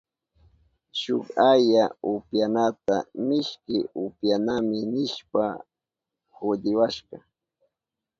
[0.99, 2.95] Shuk aya upyanata
[3.27, 5.43] mishki upyanami nishpa
[6.35, 7.17] hudiwashka.